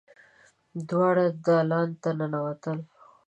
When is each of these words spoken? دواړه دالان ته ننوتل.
دواړه 0.89 1.25
دالان 1.45 1.89
ته 2.01 2.09
ننوتل. 2.19 2.77